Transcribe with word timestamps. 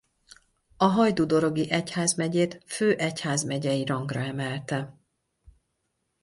A 0.77 0.85
Hajdúdorogi 0.85 1.69
egyházmegyét 1.71 2.63
főegyházmegyei 2.65 3.85
rangra 3.85 4.19
emelte. 4.19 4.99